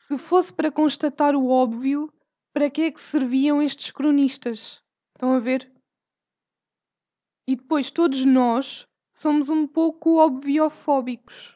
Se 0.09 0.17
fosse 0.17 0.51
para 0.51 0.73
constatar 0.73 1.37
o 1.37 1.49
óbvio, 1.49 2.11
para 2.55 2.71
que 2.71 2.83
é 2.83 2.91
que 2.91 3.03
serviam 3.03 3.61
estes 3.61 3.91
cronistas? 3.91 4.83
Estão 5.15 5.35
a 5.35 5.39
ver? 5.41 5.71
E 7.47 7.55
depois 7.55 7.91
todos 7.91 8.25
nós 8.25 8.89
somos 9.11 9.51
um 9.51 9.67
pouco 9.67 10.19
obviofóbicos, 10.19 11.55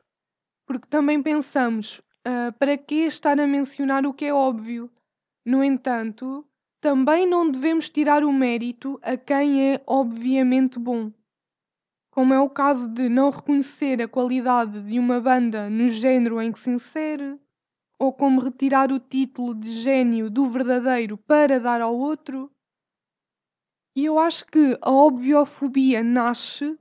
porque 0.68 0.86
também 0.86 1.22
pensamos 1.22 1.98
uh, 2.28 2.52
para 2.58 2.76
que 2.76 3.06
estar 3.06 3.40
a 3.40 3.46
mencionar 3.46 4.06
o 4.06 4.12
que 4.12 4.26
é 4.26 4.34
óbvio? 4.34 4.90
No 5.42 5.64
entanto, 5.64 6.46
também 6.78 7.26
não 7.26 7.50
devemos 7.50 7.88
tirar 7.88 8.22
o 8.22 8.30
mérito 8.30 9.00
a 9.02 9.16
quem 9.16 9.72
é 9.72 9.82
obviamente 9.86 10.78
bom. 10.78 11.10
Como 12.10 12.34
é 12.34 12.38
o 12.38 12.50
caso 12.50 12.86
de 12.86 13.08
não 13.08 13.30
reconhecer 13.30 14.02
a 14.02 14.08
qualidade 14.08 14.82
de 14.82 14.98
uma 14.98 15.18
banda 15.18 15.70
no 15.70 15.88
género 15.88 16.38
em 16.38 16.52
que 16.52 16.60
se 16.60 16.68
insere, 16.68 17.40
ou 17.98 18.12
como 18.12 18.40
retirar 18.40 18.92
o 18.92 19.00
título 19.00 19.54
de 19.54 19.72
gênio 19.72 20.28
do 20.28 20.50
verdadeiro 20.50 21.16
para 21.16 21.58
dar 21.58 21.80
ao 21.80 21.96
outro. 21.96 22.52
E 23.96 24.04
eu 24.04 24.18
acho 24.18 24.44
que 24.44 24.78
a 24.82 24.92
obviofobia 24.92 26.02
nasce 26.02 26.78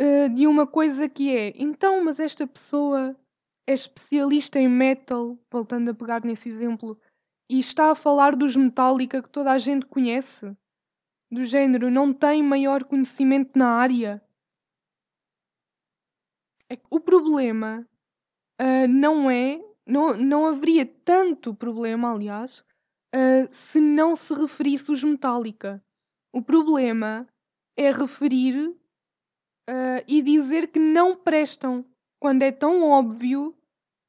uh, 0.00 0.28
de 0.34 0.46
uma 0.46 0.66
coisa 0.66 1.08
que 1.08 1.34
é: 1.34 1.52
então, 1.56 2.04
mas 2.04 2.18
esta 2.18 2.46
pessoa 2.46 3.16
é 3.66 3.72
especialista 3.72 4.58
em 4.58 4.68
metal, 4.68 5.38
voltando 5.50 5.90
a 5.90 5.94
pegar 5.94 6.24
nesse 6.24 6.48
exemplo, 6.48 6.98
e 7.50 7.58
está 7.58 7.90
a 7.90 7.94
falar 7.94 8.34
dos 8.34 8.56
Metallica 8.56 9.22
que 9.22 9.28
toda 9.28 9.52
a 9.52 9.58
gente 9.58 9.86
conhece. 9.86 10.56
Do 11.30 11.44
género, 11.44 11.90
não 11.90 12.12
tem 12.12 12.42
maior 12.42 12.84
conhecimento 12.84 13.58
na 13.58 13.68
área. 13.68 14.22
É 16.70 16.78
o 16.90 16.98
problema 16.98 17.86
uh, 18.60 18.88
não 18.88 19.30
é. 19.30 19.62
Não, 19.86 20.14
não 20.18 20.46
haveria 20.46 20.84
tanto 20.84 21.54
problema, 21.54 22.12
aliás, 22.12 22.62
uh, 23.14 23.48
se 23.50 23.80
não 23.80 24.14
se 24.16 24.34
referisse 24.34 24.92
os 24.92 25.02
Metallica. 25.02 25.82
O 26.30 26.42
problema 26.42 27.26
é 27.74 27.90
referir 27.90 28.76
uh, 29.68 30.02
e 30.06 30.22
dizer 30.22 30.68
que 30.68 30.78
não 30.78 31.16
prestam, 31.16 31.84
quando 32.18 32.42
é 32.42 32.50
tão 32.50 32.82
óbvio 32.82 33.54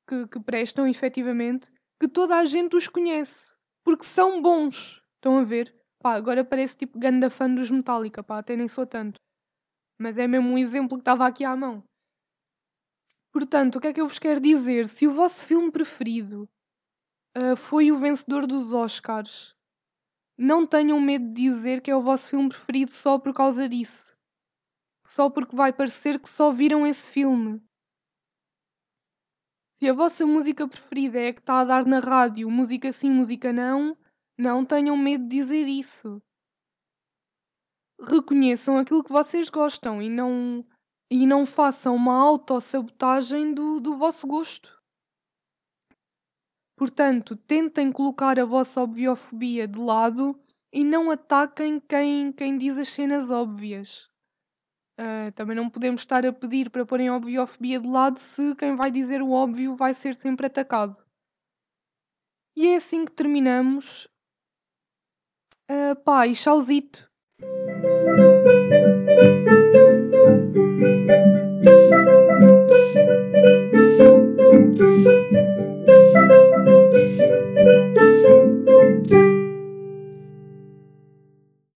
que, 0.07 0.27
que 0.27 0.39
prestam 0.39 0.87
efetivamente, 0.87 1.67
que 1.99 2.07
toda 2.07 2.37
a 2.37 2.45
gente 2.45 2.75
os 2.75 2.87
conhece, 2.87 3.51
porque 3.83 4.05
são 4.05 4.41
bons. 4.41 5.01
Estão 5.15 5.37
a 5.37 5.43
ver? 5.43 5.75
Pá, 6.01 6.15
agora 6.15 6.45
parece 6.45 6.77
tipo 6.77 6.97
ganda 6.97 7.29
fã 7.29 7.53
dos 7.53 7.69
Metallica, 7.69 8.23
pá, 8.23 8.39
até 8.39 8.55
nem 8.55 8.69
sou 8.69 8.85
tanto. 8.85 9.19
Mas 9.99 10.17
é 10.17 10.27
mesmo 10.27 10.49
um 10.49 10.57
exemplo 10.57 10.97
que 10.97 11.01
estava 11.01 11.27
aqui 11.27 11.43
à 11.43 11.55
mão. 11.55 11.83
Portanto, 13.33 13.75
o 13.75 13.81
que 13.81 13.87
é 13.87 13.93
que 13.93 14.01
eu 14.01 14.07
vos 14.07 14.17
quero 14.17 14.39
dizer? 14.39 14.87
Se 14.87 15.05
o 15.05 15.13
vosso 15.13 15.45
filme 15.45 15.71
preferido 15.71 16.49
uh, 17.37 17.55
foi 17.57 17.91
o 17.91 17.99
vencedor 17.99 18.47
dos 18.47 18.71
Oscars 18.71 19.53
não 20.41 20.65
tenham 20.65 21.01
medo 21.01 21.33
de 21.33 21.41
dizer 21.41 21.81
que 21.81 21.91
é 21.91 21.95
o 21.95 22.01
vosso 22.01 22.29
filme 22.29 22.47
preferido 22.47 22.91
só 22.91 23.19
por 23.19 23.33
causa 23.33 23.67
disso. 23.67 24.08
Só 25.09 25.29
porque 25.29 25.55
vai 25.55 25.73
parecer 25.73 26.19
que 26.19 26.29
só 26.29 26.51
viram 26.51 26.85
esse 26.85 27.09
filme. 27.09 27.61
Se 29.77 29.89
a 29.89 29.93
vossa 29.93 30.25
música 30.25 30.67
preferida 30.67 31.19
é 31.19 31.29
a 31.29 31.33
que 31.33 31.39
está 31.39 31.61
a 31.61 31.63
dar 31.63 31.85
na 31.85 31.99
rádio, 31.99 32.49
música 32.49 32.91
sim, 32.91 33.09
música 33.09 33.53
não, 33.53 33.97
não 34.37 34.65
tenham 34.65 34.97
medo 34.97 35.23
de 35.23 35.37
dizer 35.37 35.67
isso. 35.67 36.21
Reconheçam 37.97 38.77
aquilo 38.77 39.03
que 39.03 39.11
vocês 39.11 39.49
gostam 39.49 40.01
e 40.01 40.09
não, 40.09 40.65
e 41.09 41.25
não 41.25 41.45
façam 41.45 41.95
uma 41.95 42.13
autossabotagem 42.13 43.53
do, 43.53 43.79
do 43.79 43.97
vosso 43.97 44.27
gosto. 44.27 44.69
Portanto, 46.75 47.35
tentem 47.35 47.91
colocar 47.91 48.37
a 48.37 48.45
vossa 48.45 48.81
obviofobia 48.81 49.67
de 49.67 49.79
lado 49.79 50.37
e 50.73 50.83
não 50.83 51.09
ataquem 51.09 51.79
quem, 51.79 52.31
quem 52.31 52.57
diz 52.57 52.77
as 52.77 52.89
cenas 52.89 53.31
óbvias. 53.31 54.08
Uh, 54.99 55.31
também 55.31 55.55
não 55.55 55.69
podemos 55.69 56.01
estar 56.01 56.25
a 56.25 56.33
pedir 56.33 56.69
para 56.69 56.85
porem 56.85 57.09
obviofobia 57.09 57.79
de 57.79 57.87
lado 57.87 58.19
se 58.19 58.53
quem 58.55 58.75
vai 58.75 58.91
dizer 58.91 59.21
o 59.21 59.31
óbvio 59.31 59.73
vai 59.73 59.95
ser 59.95 60.13
sempre 60.13 60.47
atacado. 60.47 61.01
E 62.53 62.67
é 62.67 62.75
assim 62.75 63.05
que 63.05 63.13
terminamos. 63.13 64.09
Uh, 65.71 65.95
pá, 66.03 66.27
e 66.27 66.33
tchauzito! 66.33 67.09